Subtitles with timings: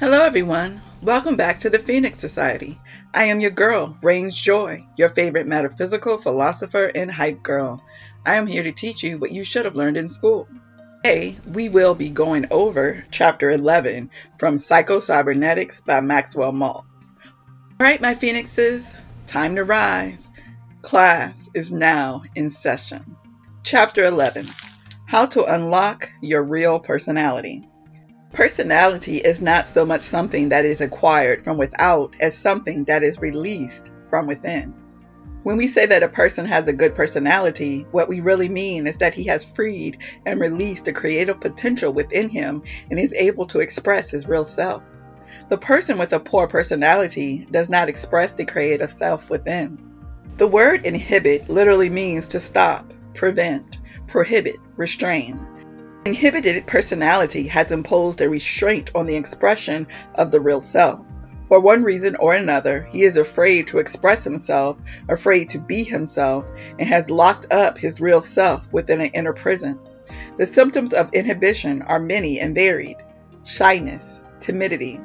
[0.00, 0.80] Hello, everyone.
[1.02, 2.78] Welcome back to the Phoenix Society.
[3.12, 7.84] I am your girl, Raynes Joy, your favorite metaphysical philosopher and hype girl.
[8.24, 10.48] I am here to teach you what you should have learned in school.
[11.04, 14.08] Today, we will be going over Chapter 11
[14.38, 17.10] from Psycho-Cybernetics by Maxwell Maltz.
[17.26, 18.94] All right, my Phoenixes,
[19.26, 20.30] time to rise.
[20.80, 23.16] Class is now in session.
[23.64, 24.46] Chapter 11
[25.04, 27.69] How to Unlock Your Real Personality.
[28.32, 33.20] Personality is not so much something that is acquired from without as something that is
[33.20, 34.72] released from within.
[35.42, 38.98] When we say that a person has a good personality, what we really mean is
[38.98, 43.60] that he has freed and released the creative potential within him and is able to
[43.60, 44.82] express his real self.
[45.48, 49.78] The person with a poor personality does not express the creative self within.
[50.36, 55.38] The word inhibit literally means to stop, prevent, prohibit, restrain.
[56.06, 61.06] Inhibited personality has imposed a restraint on the expression of the real self.
[61.48, 64.78] For one reason or another, he is afraid to express himself,
[65.10, 69.78] afraid to be himself, and has locked up his real self within an inner prison.
[70.38, 72.96] The symptoms of inhibition are many and varied
[73.44, 75.02] shyness, timidity,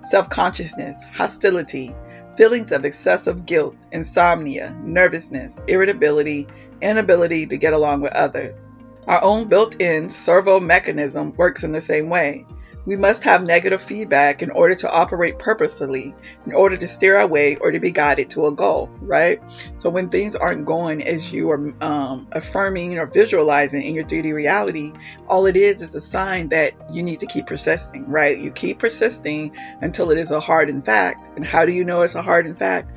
[0.00, 1.94] self consciousness, hostility,
[2.38, 6.46] feelings of excessive guilt, insomnia, nervousness, irritability,
[6.80, 8.72] inability to get along with others.
[9.06, 12.46] Our own built in servo mechanism works in the same way.
[12.86, 16.14] We must have negative feedback in order to operate purposefully,
[16.46, 19.40] in order to steer our way or to be guided to a goal, right?
[19.76, 24.32] So when things aren't going as you are um, affirming or visualizing in your 3D
[24.32, 24.92] reality,
[25.28, 28.38] all it is is a sign that you need to keep persisting, right?
[28.38, 31.36] You keep persisting until it is a hard in fact.
[31.36, 32.90] And how do you know it's a hard in fact?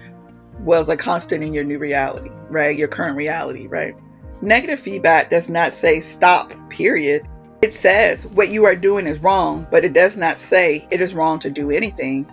[0.60, 2.78] Well, it's a constant in your new reality, right?
[2.78, 3.96] Your current reality, right?
[4.44, 7.26] Negative feedback does not say stop, period.
[7.62, 11.14] It says what you are doing is wrong, but it does not say it is
[11.16, 12.30] wrong to do anything.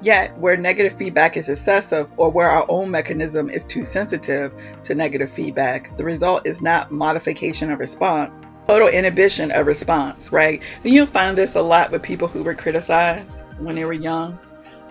[0.00, 4.52] Yet, where negative feedback is excessive or where our own mechanism is too sensitive
[4.84, 10.62] to negative feedback, the result is not modification of response, total inhibition of response, right?
[10.84, 14.38] And you'll find this a lot with people who were criticized when they were young,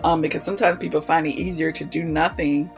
[0.02, 2.70] um, because sometimes people find it easier to do nothing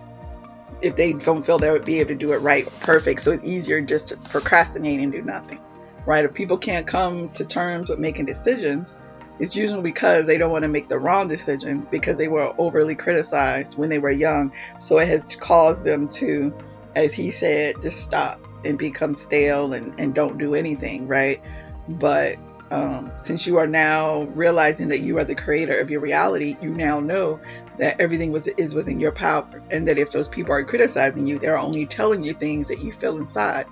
[0.82, 3.22] if they don't feel they would be able to do it right perfect.
[3.22, 5.60] So it's easier just to procrastinate and do nothing,
[6.04, 6.24] right?
[6.24, 8.96] If people can't come to terms with making decisions,
[9.38, 12.94] it's usually because they don't want to make the wrong decision because they were overly
[12.94, 14.52] criticized when they were young.
[14.80, 16.54] So it has caused them to,
[16.94, 21.42] as he said, just stop and become stale and, and don't do anything, right?
[21.86, 22.38] But
[22.70, 26.70] um, since you are now realizing that you are the creator of your reality, you
[26.70, 27.40] now know
[27.78, 31.38] that everything was is within your power, and that if those people are criticizing you,
[31.38, 33.66] they're only telling you things that you feel inside.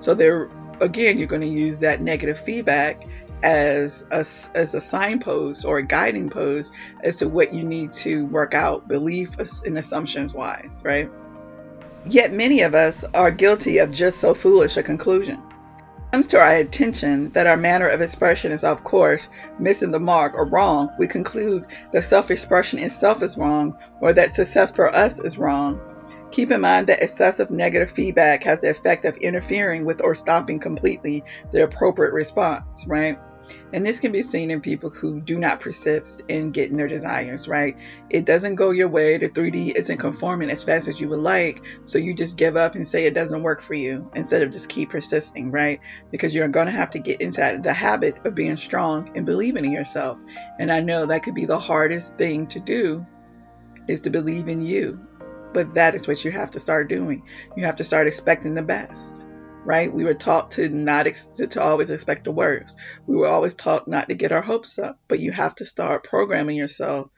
[0.00, 0.50] So they're
[0.80, 3.06] again, you're going to use that negative feedback
[3.42, 4.24] as a,
[4.56, 8.88] as a signpost or a guiding post as to what you need to work out,
[8.88, 11.10] belief and assumptions wise, right?
[12.06, 15.42] Yet many of us are guilty of just so foolish a conclusion
[16.14, 20.34] comes to our attention that our manner of expression is of course missing the mark
[20.34, 25.38] or wrong, we conclude that self-expression itself is wrong or that success for us is
[25.38, 25.80] wrong.
[26.30, 30.60] Keep in mind that excessive negative feedback has the effect of interfering with or stopping
[30.60, 33.18] completely the appropriate response, right?
[33.72, 37.48] And this can be seen in people who do not persist in getting their desires,
[37.48, 37.76] right?
[38.10, 39.16] It doesn't go your way.
[39.18, 41.64] The 3D isn't conforming as fast as you would like.
[41.84, 44.68] So you just give up and say it doesn't work for you instead of just
[44.68, 45.80] keep persisting, right?
[46.10, 49.64] Because you're going to have to get inside the habit of being strong and believing
[49.64, 50.18] in yourself.
[50.58, 53.06] And I know that could be the hardest thing to do
[53.88, 55.06] is to believe in you.
[55.52, 57.22] But that is what you have to start doing.
[57.56, 59.24] You have to start expecting the best
[59.64, 59.92] right?
[59.92, 62.76] We were taught to not ex- to always expect the worst.
[63.06, 66.04] We were always taught not to get our hopes up, but you have to start
[66.04, 67.10] programming yourself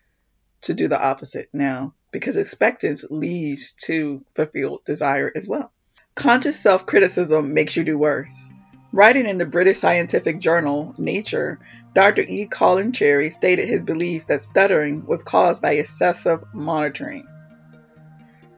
[0.63, 5.73] to do the opposite now because expectance leads to fulfilled desire as well.
[6.15, 8.49] Conscious self criticism makes you do worse.
[8.93, 11.59] Writing in the British scientific journal Nature,
[11.93, 12.23] Dr.
[12.23, 12.47] E.
[12.47, 17.27] Colin Cherry stated his belief that stuttering was caused by excessive monitoring.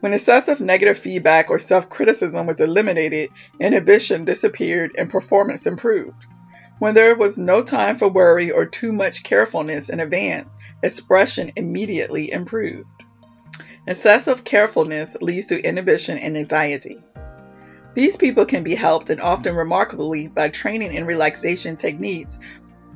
[0.01, 6.25] When excessive negative feedback or self criticism was eliminated, inhibition disappeared and performance improved.
[6.79, 12.31] When there was no time for worry or too much carefulness in advance, expression immediately
[12.31, 12.87] improved.
[13.89, 17.03] Excessive carefulness leads to inhibition and anxiety.
[17.95, 22.39] These people can be helped and often remarkably by training in relaxation techniques.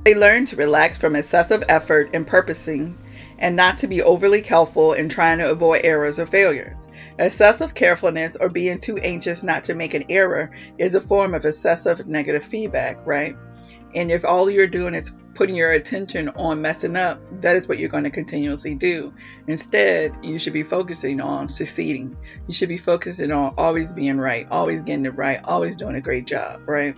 [0.04, 2.96] They learn to relax from excessive effort and purposing
[3.42, 6.88] and not to be overly careful in trying to avoid errors or failures.
[7.18, 11.44] Excessive carefulness or being too anxious not to make an error is a form of
[11.44, 13.36] excessive negative feedback, right?
[13.94, 17.78] And if all you're doing is putting your attention on messing up, that is what
[17.78, 19.12] you're going to continuously do.
[19.46, 22.16] Instead, you should be focusing on succeeding.
[22.46, 26.00] You should be focusing on always being right, always getting it right, always doing a
[26.00, 26.96] great job, right?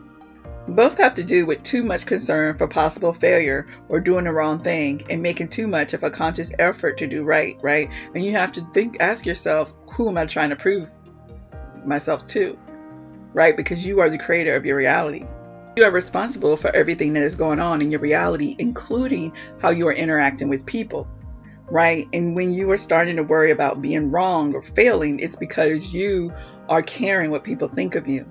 [0.67, 4.61] Both have to do with too much concern for possible failure or doing the wrong
[4.61, 7.91] thing and making too much of a conscious effort to do right, right?
[8.15, 10.91] And you have to think, ask yourself, who am I trying to prove
[11.85, 12.59] myself to?
[13.35, 13.55] Right?
[13.55, 15.27] Because you are the creator of your reality.
[15.77, 19.87] You are responsible for everything that is going on in your reality, including how you
[19.89, 21.07] are interacting with people.
[21.67, 22.07] Right?
[22.15, 26.33] And when you are starting to worry about being wrong or failing, it's because you
[26.71, 28.27] are caring what people think of you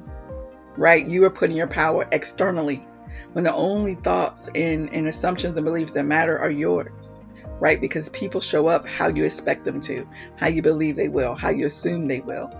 [0.77, 1.05] right?
[1.05, 2.85] You are putting your power externally
[3.33, 7.19] when the only thoughts and, and assumptions and beliefs that matter are yours,
[7.59, 7.79] right?
[7.79, 11.49] Because people show up how you expect them to, how you believe they will, how
[11.49, 12.51] you assume they will,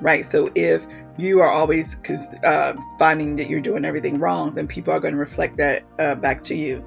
[0.00, 0.24] right?
[0.24, 0.86] So if
[1.18, 1.96] you are always
[2.42, 6.14] uh, finding that you're doing everything wrong, then people are going to reflect that uh,
[6.14, 6.86] back to you,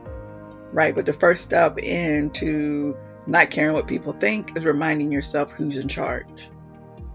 [0.72, 0.94] right?
[0.94, 2.98] But the first step into
[3.28, 6.50] not caring what people think is reminding yourself who's in charge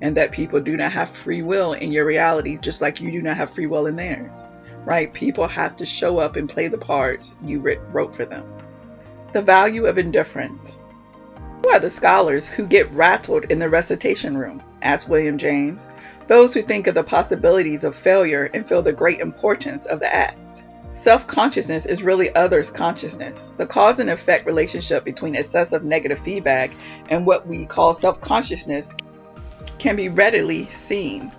[0.00, 3.22] and that people do not have free will in your reality, just like you do
[3.22, 4.42] not have free will in theirs.
[4.84, 5.12] Right?
[5.12, 7.60] People have to show up and play the parts you
[7.92, 8.46] wrote for them.
[9.32, 10.78] The value of indifference.
[11.62, 14.62] Who are the scholars who get rattled in the recitation room?
[14.80, 15.88] asked William James.
[16.26, 20.12] Those who think of the possibilities of failure and feel the great importance of the
[20.12, 20.62] act.
[20.92, 23.52] Self consciousness is really others' consciousness.
[23.56, 26.72] The cause and effect relationship between excessive negative feedback
[27.08, 28.94] and what we call self consciousness
[29.80, 31.32] can be readily seen.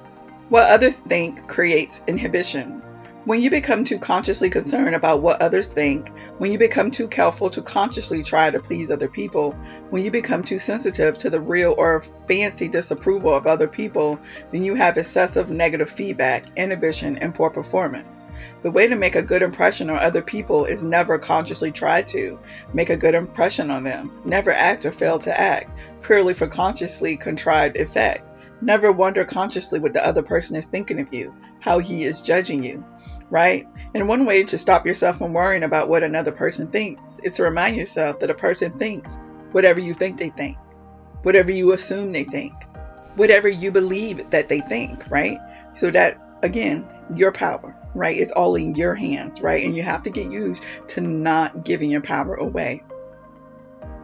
[0.49, 2.81] What others think creates inhibition.
[3.23, 6.09] When you become too consciously concerned about what others think,
[6.39, 9.51] when you become too careful to consciously try to please other people,
[9.91, 14.19] when you become too sensitive to the real or fancy disapproval of other people,
[14.51, 18.25] then you have excessive negative feedback, inhibition, and poor performance.
[18.63, 22.39] The way to make a good impression on other people is never consciously try to
[22.73, 25.69] make a good impression on them, never act or fail to act,
[26.01, 28.27] purely for consciously contrived effect.
[28.61, 32.63] Never wonder consciously what the other person is thinking of you, how he is judging
[32.63, 32.85] you,
[33.29, 33.67] right?
[33.95, 37.43] And one way to stop yourself from worrying about what another person thinks is to
[37.43, 39.17] remind yourself that a person thinks
[39.51, 40.57] whatever you think they think,
[41.23, 42.53] whatever you assume they think,
[43.15, 45.39] whatever you believe that they think, right?
[45.73, 48.17] So that, again, your power, right?
[48.17, 49.65] It's all in your hands, right?
[49.65, 52.83] And you have to get used to not giving your power away.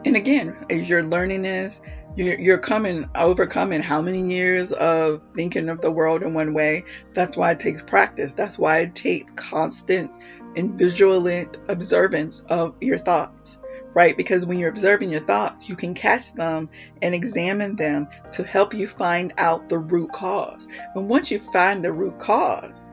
[0.03, 1.81] And again, as you're learning this,
[2.17, 6.85] you're, you're coming, overcoming how many years of thinking of the world in one way.
[7.13, 8.33] That's why it takes practice.
[8.33, 10.17] That's why it takes constant
[10.55, 13.59] and vigilant observance of your thoughts,
[13.93, 14.17] right?
[14.17, 16.69] Because when you're observing your thoughts, you can catch them
[17.03, 20.67] and examine them to help you find out the root cause.
[20.95, 22.91] And once you find the root cause,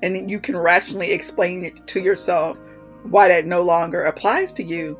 [0.00, 2.56] and you can rationally explain it to yourself
[3.02, 4.96] why that no longer applies to you,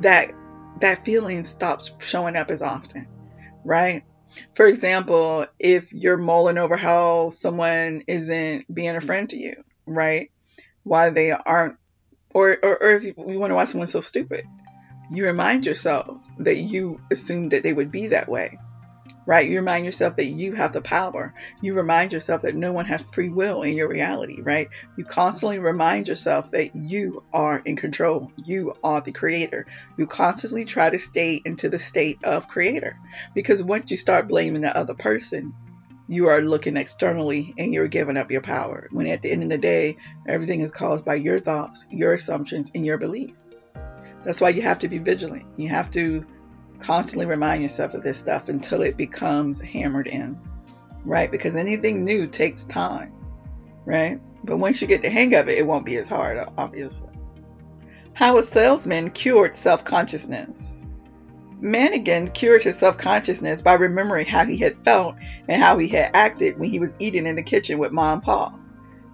[0.00, 0.32] that
[0.80, 3.06] that feeling stops showing up as often,
[3.64, 4.02] right?
[4.54, 10.30] For example, if you're mulling over how someone isn't being a friend to you, right?
[10.82, 11.76] Why they aren't,
[12.30, 14.44] or, or, or if you, you wonder why someone's so stupid,
[15.10, 18.58] you remind yourself that you assumed that they would be that way
[19.28, 19.46] right?
[19.46, 21.34] You remind yourself that you have the power.
[21.60, 24.70] You remind yourself that no one has free will in your reality, right?
[24.96, 28.32] You constantly remind yourself that you are in control.
[28.42, 29.66] You are the creator.
[29.98, 32.96] You constantly try to stay into the state of creator
[33.34, 35.52] because once you start blaming the other person,
[36.08, 38.88] you are looking externally and you're giving up your power.
[38.92, 42.70] When at the end of the day, everything is caused by your thoughts, your assumptions,
[42.74, 43.32] and your belief.
[44.24, 45.44] That's why you have to be vigilant.
[45.58, 46.24] You have to
[46.78, 50.40] constantly remind yourself of this stuff until it becomes hammered in,
[51.04, 51.30] right?
[51.30, 53.12] Because anything new takes time,
[53.84, 54.20] right?
[54.44, 57.10] But once you get the hang of it, it won't be as hard, obviously.
[58.12, 60.88] How a salesman cured self consciousness.
[61.60, 65.16] Mannigan cured his self consciousness by remembering how he had felt
[65.48, 68.22] and how he had acted when he was eating in the kitchen with Mom and
[68.22, 68.52] Pa.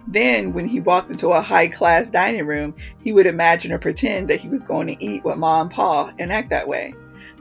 [0.07, 4.29] Then, when he walked into a high class dining room, he would imagine or pretend
[4.29, 6.93] that he was going to eat with Mom and Pa and act that way.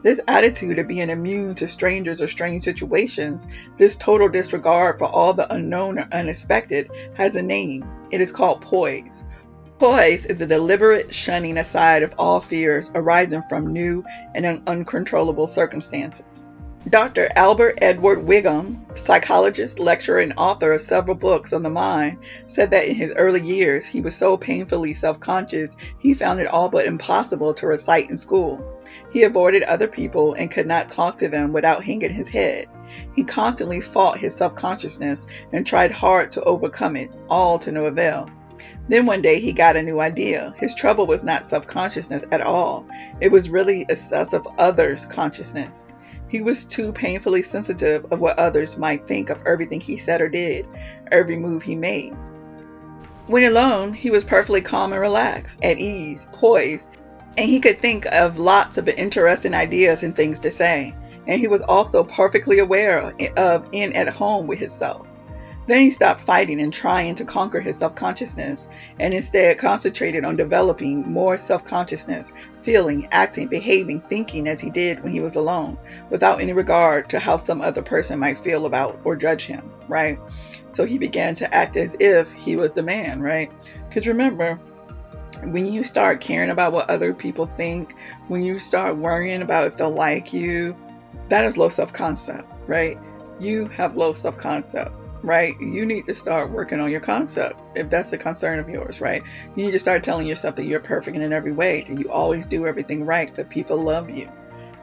[0.03, 5.33] This attitude of being immune to strangers or strange situations, this total disregard for all
[5.33, 7.89] the unknown or unexpected, has a name.
[8.11, 9.23] It is called poise.
[9.79, 14.03] Poise is a deliberate shunning aside of all fears arising from new
[14.35, 16.49] and uncontrollable circumstances.
[16.89, 17.29] Dr.
[17.33, 22.85] Albert Edward Wiggam, psychologist, lecturer, and author of several books on the mind, said that
[22.85, 26.85] in his early years he was so painfully self conscious he found it all but
[26.85, 28.81] impossible to recite in school.
[29.13, 32.67] He avoided other people and could not talk to them without hanging his head.
[33.15, 37.85] He constantly fought his self consciousness and tried hard to overcome it, all to no
[37.85, 38.29] avail.
[38.89, 40.53] Then one day he got a new idea.
[40.57, 42.85] His trouble was not self consciousness at all,
[43.21, 45.93] it was really excessive others' consciousness.
[46.33, 50.29] He was too painfully sensitive of what others might think of everything he said or
[50.29, 50.65] did,
[51.11, 52.15] every move he made.
[53.27, 56.89] When alone, he was perfectly calm and relaxed, at ease, poised,
[57.37, 60.95] and he could think of lots of interesting ideas and things to say.
[61.27, 65.07] And he was also perfectly aware of in at home with himself.
[65.65, 68.67] Then he stopped fighting and trying to conquer his self consciousness
[68.99, 75.01] and instead concentrated on developing more self consciousness, feeling, acting, behaving, thinking as he did
[75.01, 75.77] when he was alone,
[76.09, 80.19] without any regard to how some other person might feel about or judge him, right?
[80.67, 83.51] So he began to act as if he was the man, right?
[83.87, 84.59] Because remember,
[85.43, 87.95] when you start caring about what other people think,
[88.27, 90.75] when you start worrying about if they'll like you,
[91.29, 92.97] that is low self concept, right?
[93.39, 95.55] You have low self concept right?
[95.59, 99.23] You need to start working on your concept if that's a concern of yours, right?
[99.55, 102.45] You need to start telling yourself that you're perfect in every way, that you always
[102.45, 104.29] do everything right, that people love you,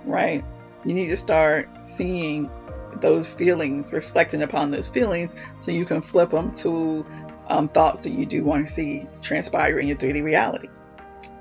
[0.04, 0.42] right?
[0.84, 2.50] You need to start seeing
[2.96, 7.06] those feelings, reflecting upon those feelings, so you can flip them to
[7.46, 10.68] um, thoughts that you do want to see transpire in your 3D reality.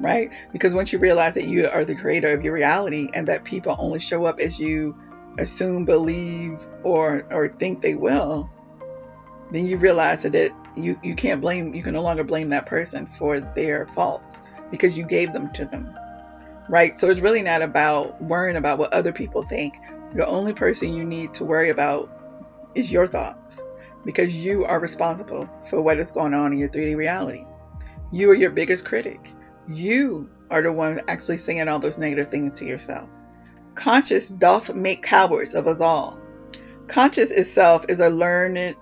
[0.01, 0.31] Right?
[0.51, 3.75] Because once you realize that you are the creator of your reality and that people
[3.77, 4.97] only show up as you
[5.37, 8.49] assume, believe, or or think they will,
[9.51, 12.65] then you realize that it, you, you can't blame, you can no longer blame that
[12.65, 14.41] person for their faults
[14.71, 15.97] because you gave them to them.
[16.69, 16.93] Right?
[16.93, 19.73] So it's really not about worrying about what other people think.
[20.13, 22.11] The only person you need to worry about
[22.75, 23.63] is your thoughts
[24.05, 27.45] because you are responsible for what is going on in your 3D reality.
[28.11, 29.33] You are your biggest critic.
[29.67, 33.09] You are the one actually saying all those negative things to yourself.
[33.75, 36.19] Conscious doth make cowards of us all.
[36.87, 38.75] Conscious itself is a learned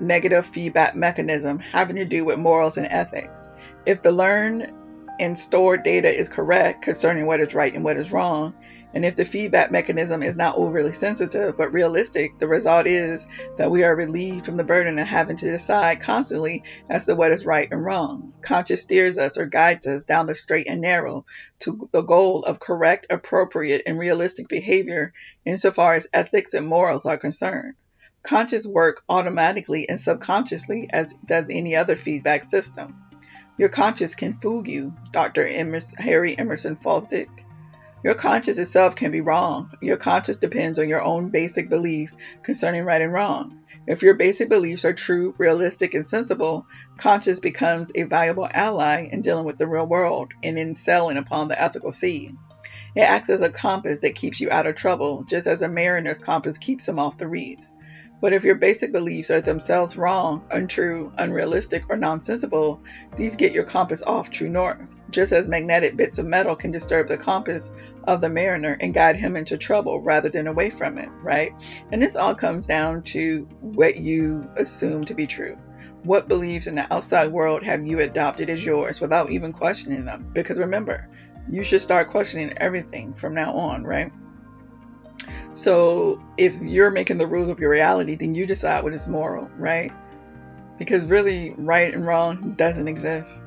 [0.00, 3.48] negative feedback mechanism having to do with morals and ethics.
[3.84, 4.72] If the learned
[5.18, 8.54] and stored data is correct concerning what is right and what is wrong,
[8.94, 13.26] and if the feedback mechanism is not overly sensitive but realistic, the result is
[13.58, 17.32] that we are relieved from the burden of having to decide constantly as to what
[17.32, 18.32] is right and wrong.
[18.42, 21.26] Conscious steers us or guides us down the straight and narrow
[21.58, 25.12] to the goal of correct, appropriate, and realistic behavior
[25.44, 27.74] insofar as ethics and morals are concerned.
[28.26, 32.96] Conscious work automatically and subconsciously as does any other feedback system.
[33.56, 35.46] Your conscious can fool you, Dr.
[35.46, 37.28] Emerson, Harry Emerson Fosdick.
[38.02, 39.70] Your conscious itself can be wrong.
[39.80, 43.60] Your conscious depends on your own basic beliefs concerning right and wrong.
[43.86, 46.66] If your basic beliefs are true, realistic, and sensible,
[46.96, 51.46] conscious becomes a valuable ally in dealing with the real world and in sailing upon
[51.46, 52.32] the ethical sea.
[52.96, 56.18] It acts as a compass that keeps you out of trouble, just as a mariner's
[56.18, 57.76] compass keeps him off the reefs.
[58.20, 62.80] But if your basic beliefs are themselves wrong, untrue, unrealistic, or nonsensical,
[63.14, 64.78] these get your compass off true north,
[65.10, 67.70] just as magnetic bits of metal can disturb the compass
[68.04, 71.52] of the mariner and guide him into trouble rather than away from it, right?
[71.92, 75.56] And this all comes down to what you assume to be true.
[76.02, 80.30] What beliefs in the outside world have you adopted as yours without even questioning them?
[80.32, 81.08] Because remember,
[81.50, 84.10] you should start questioning everything from now on, right?
[85.52, 89.50] So if you're making the rules of your reality, then you decide what is moral,
[89.56, 89.92] right?
[90.78, 93.44] Because really, right and wrong doesn't exist.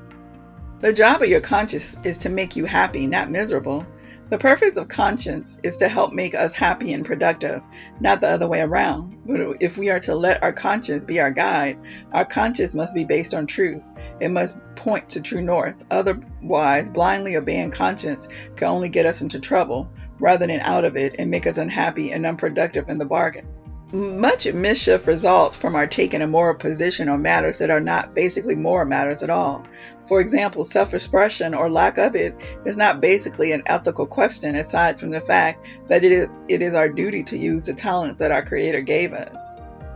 [0.79, 3.85] The job of your conscience is to make you happy, not miserable.
[4.29, 7.63] The purpose of conscience is to help make us happy and productive,
[7.99, 9.23] not the other way around.
[9.25, 11.79] But if we are to let our conscience be our guide,
[12.13, 13.81] our conscience must be based on truth.
[14.19, 15.83] It must point to true north.
[15.89, 19.89] Otherwise, blindly obeying conscience can only get us into trouble
[20.19, 23.47] rather than out of it and make us unhappy and unproductive in the bargain.
[23.91, 28.53] Much mischief results from our taking a moral position on matters that are not basically
[28.53, 29.65] moral matters at all.
[30.05, 32.35] For example, self expression or lack of it
[32.65, 36.75] is not basically an ethical question aside from the fact that it is, it is
[36.75, 39.43] our duty to use the talents that our Creator gave us.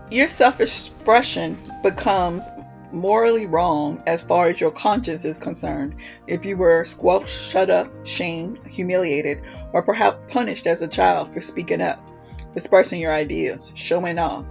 [0.10, 2.50] Your self expression becomes
[2.92, 5.96] morally wrong as far as your conscience is concerned
[6.28, 9.42] if you were squelched, shut up, shamed, humiliated,
[9.74, 12.00] or perhaps punished as a child for speaking up,
[12.56, 14.46] expressing your ideas, showing off.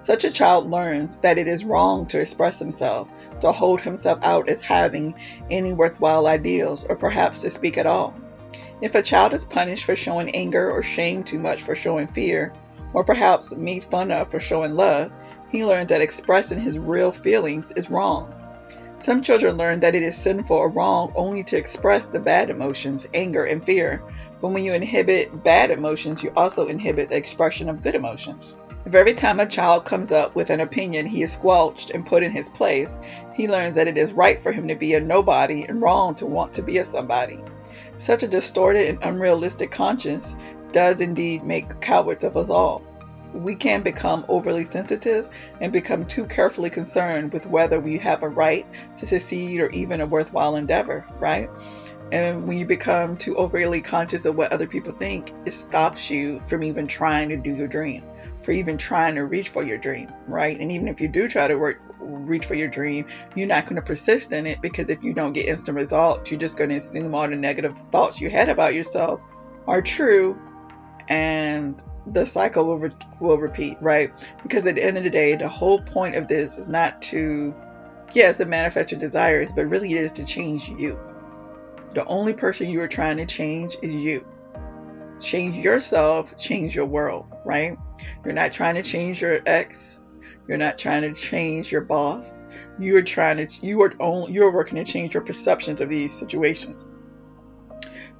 [0.00, 3.08] Such a child learns that it is wrong to express himself,
[3.40, 5.14] to hold himself out as having
[5.50, 8.12] any worthwhile ideals, or perhaps to speak at all.
[8.80, 12.52] If a child is punished for showing anger or shamed too much for showing fear,
[12.92, 15.10] or perhaps made fun of for showing love,
[15.50, 18.34] he learns that expressing his real feelings is wrong.
[18.98, 23.08] Some children learn that it is sinful or wrong only to express the bad emotions,
[23.14, 24.02] anger, and fear,
[24.40, 28.56] but when you inhibit bad emotions, you also inhibit the expression of good emotions.
[28.86, 32.22] If every time a child comes up with an opinion he is squelched and put
[32.22, 33.00] in his place,
[33.34, 36.26] he learns that it is right for him to be a nobody and wrong to
[36.26, 37.42] want to be a somebody.
[37.96, 40.36] Such a distorted and unrealistic conscience
[40.72, 42.82] does indeed make cowards of us all.
[43.32, 45.28] We can become overly sensitive
[45.60, 50.00] and become too carefully concerned with whether we have a right to succeed or even
[50.00, 51.48] a worthwhile endeavor, right?
[52.14, 56.40] And when you become too overly conscious of what other people think, it stops you
[56.46, 58.04] from even trying to do your dream,
[58.44, 60.56] for even trying to reach for your dream, right?
[60.56, 63.74] And even if you do try to work, reach for your dream, you're not going
[63.74, 66.76] to persist in it because if you don't get instant results, you're just going to
[66.76, 69.20] assume all the negative thoughts you had about yourself
[69.66, 70.38] are true
[71.08, 74.12] and the cycle will, re- will repeat, right?
[74.44, 77.52] Because at the end of the day, the whole point of this is not to,
[78.12, 80.96] yes, to manifest your desires, but really it is to change you.
[81.94, 84.26] The only person you are trying to change is you.
[85.20, 87.78] Change yourself, change your world, right?
[88.24, 90.00] You're not trying to change your ex.
[90.48, 92.46] You're not trying to change your boss.
[92.80, 96.12] You are trying to, you are only, you're working to change your perceptions of these
[96.12, 96.84] situations.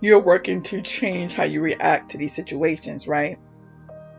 [0.01, 3.39] You're working to change how you react to these situations, right?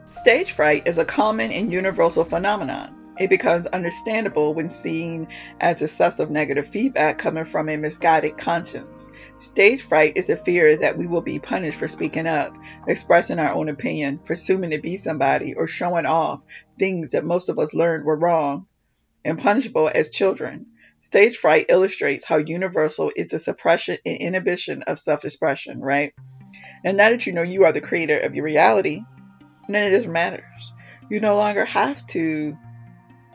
[0.09, 2.93] Stage fright is a common and universal phenomenon.
[3.17, 5.29] It becomes understandable when seen
[5.60, 9.10] as excessive negative feedback coming from a misguided conscience.
[9.38, 12.57] Stage fright is a fear that we will be punished for speaking up,
[12.88, 16.41] expressing our own opinion, presuming to be somebody, or showing off
[16.77, 18.67] things that most of us learned were wrong
[19.24, 20.67] and punishable as children.
[21.01, 26.13] Stage fright illustrates how universal is the suppression and inhibition of self expression, right?
[26.84, 29.03] And now that you know you are the creator of your reality,
[29.69, 30.43] none of this matters.
[31.10, 32.57] You no longer have to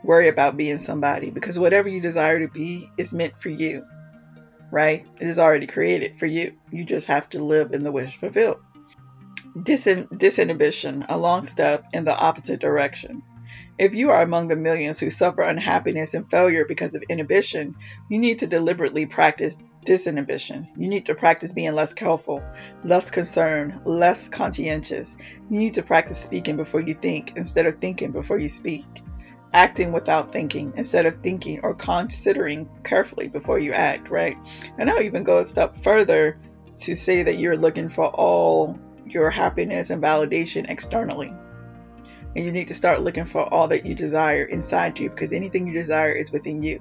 [0.04, 3.84] worry about being somebody because whatever you desire to be is meant for you,
[4.70, 5.04] right?
[5.20, 6.52] It is already created for you.
[6.72, 8.58] You just have to live in the wish fulfilled.
[9.56, 13.22] Disin- disinhibition, a long step in the opposite direction.
[13.78, 17.74] If you are among the millions who suffer unhappiness and failure because of inhibition,
[18.08, 20.68] you need to deliberately practice disinhibition.
[20.76, 22.42] You need to practice being less careful,
[22.84, 25.16] less concerned, less conscientious.
[25.48, 28.84] You need to practice speaking before you think instead of thinking before you speak.
[29.52, 34.36] Acting without thinking instead of thinking or considering carefully before you act, right?
[34.78, 36.38] And I'll even go a step further
[36.76, 41.32] to say that you're looking for all your happiness and validation externally.
[42.36, 45.66] And you need to start looking for all that you desire inside you because anything
[45.66, 46.80] you desire is within you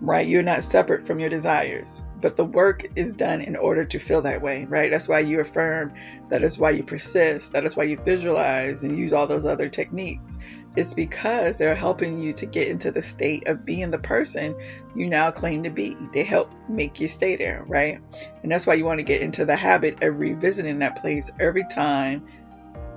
[0.00, 0.26] right?
[0.26, 4.22] You're not separate from your desires, but the work is done in order to feel
[4.22, 4.90] that way, right?
[4.90, 5.92] That's why you affirm,
[6.30, 9.68] that is why you persist, that is why you visualize and use all those other
[9.68, 10.37] techniques.
[10.76, 14.54] It's because they're helping you to get into the state of being the person
[14.94, 15.96] you now claim to be.
[16.12, 18.00] They help make you stay there, right?
[18.42, 21.64] And that's why you want to get into the habit of revisiting that place every
[21.64, 22.26] time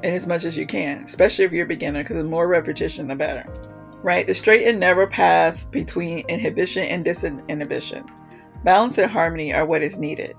[0.03, 3.07] and as much as you can, especially if you're a beginner, because the more repetition,
[3.07, 3.45] the better
[4.03, 4.25] right?
[4.25, 8.07] The straight and narrow path between inhibition and disinhibition.
[8.63, 10.35] Balance and harmony are what is needed.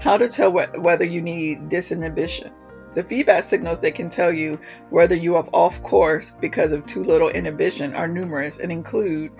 [0.00, 2.52] How to tell wh- whether you need disinhibition.
[2.98, 4.58] The feedback signals that can tell you
[4.90, 9.30] whether you are off course because of too little inhibition are numerous and include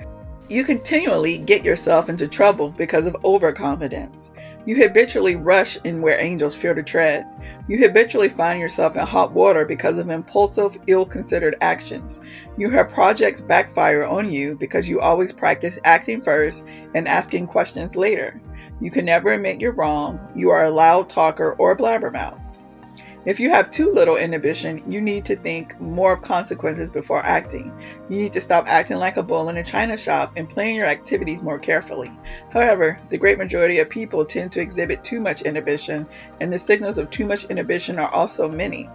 [0.48, 4.30] you continually get yourself into trouble because of overconfidence.
[4.64, 7.26] You habitually rush in where angels fear to tread.
[7.66, 12.20] You habitually find yourself in hot water because of impulsive, ill considered actions.
[12.56, 17.96] You have projects backfire on you because you always practice acting first and asking questions
[17.96, 18.40] later.
[18.80, 20.30] You can never admit you're wrong.
[20.36, 22.38] You are a loud talker or blabbermouth.
[23.24, 27.72] If you have too little inhibition, you need to think more of consequences before acting.
[28.08, 30.86] You need to stop acting like a bull in a china shop and plan your
[30.86, 32.10] activities more carefully.
[32.50, 36.06] However, the great majority of people tend to exhibit too much inhibition,
[36.40, 38.88] and the signals of too much inhibition are also many.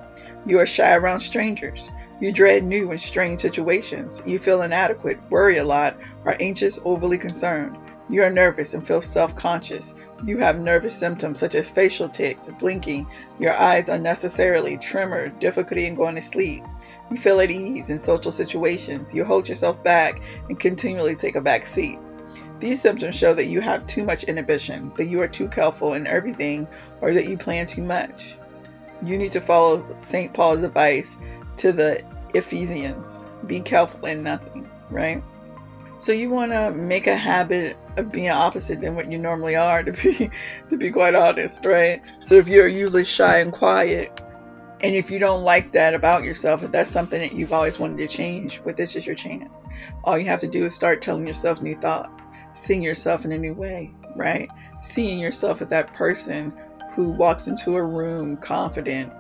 [0.46, 1.90] You are shy around strangers.
[2.20, 4.22] You dread new and strange situations.
[4.26, 7.78] You feel inadequate, worry a lot, are anxious, overly concerned.
[8.10, 9.96] You are nervous and feel self conscious.
[10.24, 13.08] You have nervous symptoms such as facial tics, blinking,
[13.40, 16.64] your eyes unnecessarily, tremor, difficulty in going to sleep.
[17.12, 19.14] You feel at ease in social situations.
[19.14, 22.00] You hold yourself back and continually take a back seat.
[22.60, 26.08] These symptoms show that you have too much inhibition, that you are too careful in
[26.08, 26.68] everything,
[27.02, 28.36] or that you plan too much.
[29.04, 30.34] You need to follow St.
[30.34, 31.18] Paul's advice
[31.58, 35.24] to the Ephesians be careful in nothing, right?
[36.04, 39.84] So you want to make a habit of being opposite than what you normally are,
[39.84, 40.30] to be
[40.68, 42.02] to be quite honest, right?
[42.20, 44.12] So if you're usually shy and quiet,
[44.82, 48.00] and if you don't like that about yourself, if that's something that you've always wanted
[48.00, 49.66] to change, well, this is your chance.
[50.04, 53.38] All you have to do is start telling yourself new thoughts, seeing yourself in a
[53.38, 54.50] new way, right?
[54.82, 56.52] Seeing yourself as that person
[56.96, 59.14] who walks into a room confident,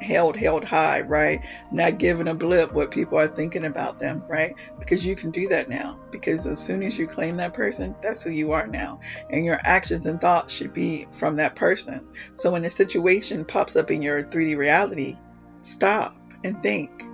[0.00, 1.44] held held high, right?
[1.70, 4.54] Not giving a blip what people are thinking about them, right?
[4.78, 5.98] Because you can do that now.
[6.10, 9.00] Because as soon as you claim that person, that's who you are now.
[9.30, 12.06] And your actions and thoughts should be from that person.
[12.34, 15.16] So when a situation pops up in your 3D reality,
[15.60, 17.04] stop and think.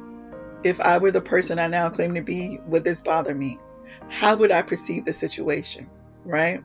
[0.62, 3.58] If I were the person I now claim to be, would this bother me?
[4.08, 5.90] How would I perceive the situation,
[6.24, 6.62] right?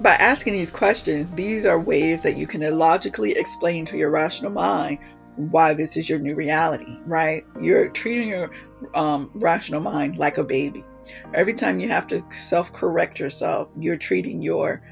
[0.00, 4.50] By asking these questions, these are ways that you can illogically explain to your rational
[4.50, 5.00] mind
[5.48, 7.44] why this is your new reality, right?
[7.60, 8.50] You're treating your
[8.94, 10.84] um, rational mind like a baby.
[11.32, 14.82] Every time you have to self correct yourself, you're treating your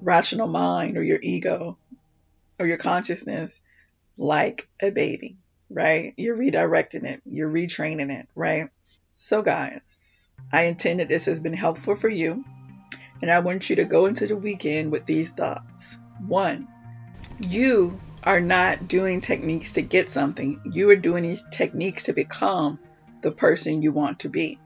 [0.00, 1.78] rational mind or your ego
[2.58, 3.60] or your consciousness
[4.18, 5.38] like a baby,
[5.68, 6.14] right?
[6.16, 8.68] You're redirecting it, you're retraining it, right?
[9.14, 12.44] So, guys, I intend that this has been helpful for you,
[13.20, 15.98] and I want you to go into the weekend with these thoughts.
[16.26, 16.68] One,
[17.48, 20.60] you are not doing techniques to get something.
[20.72, 22.80] You are doing these techniques to become
[23.22, 24.58] the person you want to be.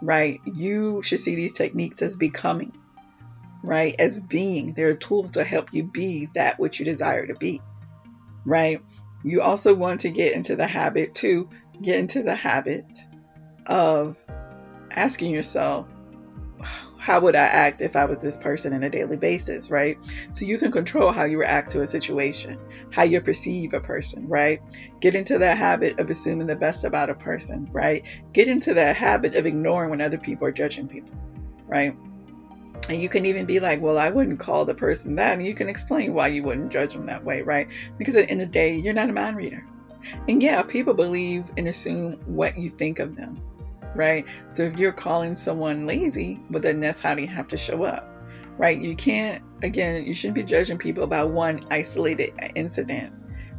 [0.00, 0.38] Right?
[0.46, 2.72] You should see these techniques as becoming,
[3.62, 3.94] right?
[3.98, 4.74] As being.
[4.74, 7.60] They're tools to help you be that which you desire to be.
[8.44, 8.80] Right?
[9.24, 12.86] You also want to get into the habit to get into the habit
[13.66, 14.16] of
[14.90, 15.92] asking yourself,
[17.02, 19.98] how would I act if I was this person on a daily basis, right?
[20.30, 22.56] So you can control how you react to a situation,
[22.92, 24.62] how you perceive a person, right?
[25.00, 28.04] Get into that habit of assuming the best about a person, right?
[28.32, 31.18] Get into that habit of ignoring when other people are judging people,
[31.66, 31.96] right?
[32.88, 35.32] And you can even be like, well, I wouldn't call the person that.
[35.32, 37.66] And you can explain why you wouldn't judge them that way, right?
[37.98, 39.66] Because at the end of the day, you're not a mind reader.
[40.28, 43.40] And yeah, people believe and assume what you think of them,
[43.94, 44.26] right?
[44.50, 48.08] So if you're calling someone lazy, well, then that's how you have to show up,
[48.58, 48.80] right?
[48.80, 53.14] You can't, again, you shouldn't be judging people by one isolated incident,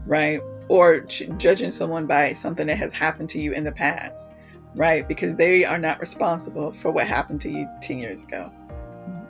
[0.05, 0.41] right?
[0.69, 4.29] Or judging someone by something that has happened to you in the past,
[4.75, 5.07] right?
[5.07, 8.51] Because they are not responsible for what happened to you 10 years ago.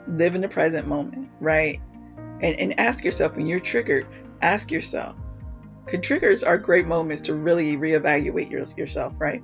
[0.06, 1.80] Live in the present moment, right?
[2.40, 4.06] And, and ask yourself when you're triggered,
[4.40, 5.16] ask yourself,
[5.84, 9.42] because triggers are great moments to really reevaluate your, yourself, right?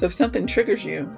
[0.00, 1.14] So if something triggers you,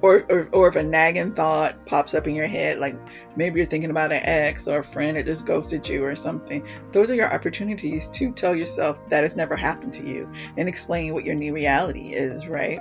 [0.00, 2.96] or, or, or if a nagging thought pops up in your head, like
[3.36, 6.66] maybe you're thinking about an ex or a friend that just ghosted you or something,
[6.90, 11.14] those are your opportunities to tell yourself that has never happened to you and explain
[11.14, 12.80] what your new reality is, right?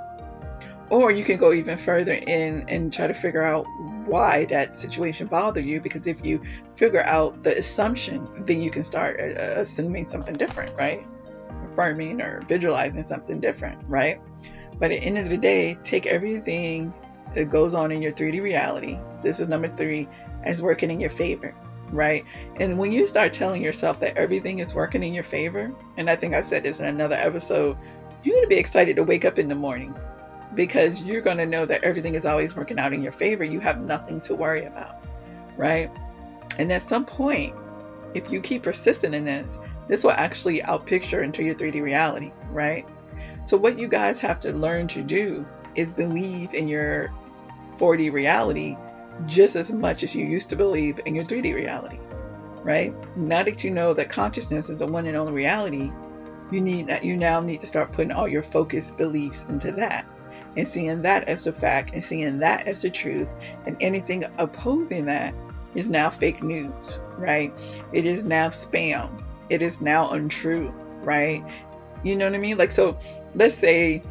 [0.89, 3.67] Or you can go even further in and try to figure out
[4.07, 6.41] why that situation bothered you because if you
[6.75, 11.05] figure out the assumption, then you can start uh, assuming something different, right?
[11.71, 14.19] Affirming or visualizing something different, right?
[14.81, 16.91] But at the end of the day, take everything
[17.35, 18.97] that goes on in your 3D reality.
[19.21, 20.07] This is number three,
[20.43, 21.53] as working in your favor,
[21.91, 22.25] right?
[22.55, 26.15] And when you start telling yourself that everything is working in your favor, and I
[26.15, 27.77] think I said this in another episode,
[28.23, 29.95] you're going to be excited to wake up in the morning
[30.55, 33.43] because you're going to know that everything is always working out in your favor.
[33.43, 34.95] You have nothing to worry about,
[35.57, 35.91] right?
[36.57, 37.53] And at some point,
[38.15, 42.87] if you keep persistent in this, this will actually outpicture into your 3D reality, right?
[43.43, 47.11] So, what you guys have to learn to do is believe in your
[47.77, 48.77] 4D reality
[49.25, 51.99] just as much as you used to believe in your 3D reality,
[52.63, 52.93] right?
[53.17, 55.91] Now that you know that consciousness is the one and only reality,
[56.51, 60.05] you need you now need to start putting all your focus beliefs into that
[60.57, 63.29] and seeing that as the fact and seeing that as the truth
[63.65, 65.33] and anything opposing that
[65.73, 67.53] is now fake news, right?
[67.93, 69.23] It is now spam.
[69.49, 71.43] It is now untrue, right?
[72.03, 72.57] You know what I mean?
[72.57, 72.97] Like, so
[73.35, 74.01] let's say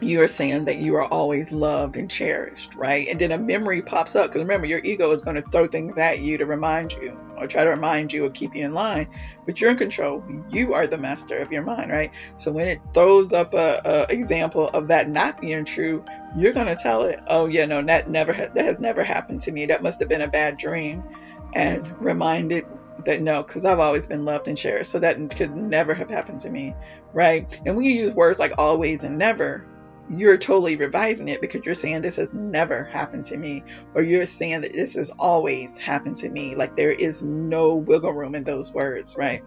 [0.00, 3.08] you are saying that you are always loved and cherished, right?
[3.08, 5.98] And then a memory pops up because remember, your ego is going to throw things
[5.98, 9.08] at you to remind you or try to remind you or keep you in line,
[9.44, 10.24] but you're in control.
[10.50, 12.12] You are the master of your mind, right?
[12.38, 16.04] So when it throws up a, a example of that not being true,
[16.36, 19.42] you're going to tell it, oh yeah, no, that never ha- that has never happened
[19.42, 19.66] to me.
[19.66, 21.04] That must have been a bad dream,
[21.52, 22.66] and remind it
[23.04, 26.40] that no, because I've always been loved and cherished, so that could never have happened
[26.40, 26.74] to me,
[27.12, 27.60] right?
[27.64, 29.66] And when you use words like always and never,
[30.10, 33.62] you're totally revising it because you're saying this has never happened to me,
[33.94, 36.54] or you're saying that this has always happened to me.
[36.56, 39.42] Like there is no wiggle room in those words, right?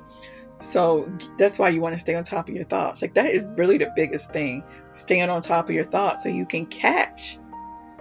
[0.60, 3.02] So that's why you want to stay on top of your thoughts.
[3.02, 4.63] Like that is really the biggest thing.
[4.94, 7.38] Staying on top of your thoughts so you can catch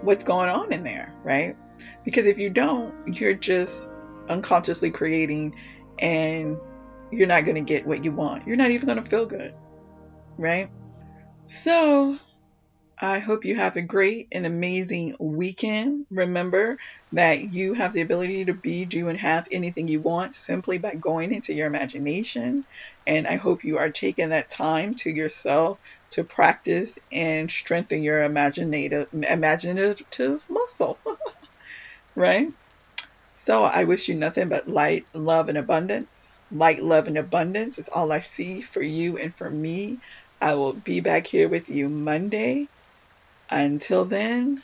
[0.01, 1.57] what's going on in there, right?
[2.05, 3.89] Because if you don't, you're just
[4.29, 5.55] unconsciously creating
[5.99, 6.57] and
[7.11, 8.47] you're not going to get what you want.
[8.47, 9.53] You're not even going to feel good,
[10.39, 10.69] right?
[11.45, 12.19] So,
[13.01, 16.07] I hope you have a great and amazing weekend.
[16.09, 16.77] Remember
[17.11, 20.95] that you have the ability to be, do, and have anything you want simply by
[20.95, 22.65] going into your imagination.
[23.05, 25.81] And I hope you are taking that time to yourself
[26.11, 31.03] to practice and strengthen your imaginative imaginative muscle.
[32.15, 32.47] right?
[33.33, 36.29] So I wish you nothing but light, love, and abundance.
[36.51, 40.01] Light, love, and abundance is all I see for you and for me.
[40.41, 42.69] I will be back here with you Monday.
[43.51, 44.63] Until then,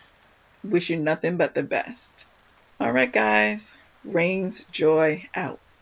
[0.62, 2.26] wish you nothing but the best.
[2.80, 3.72] All right, guys.
[4.06, 5.60] Raynes Joy out.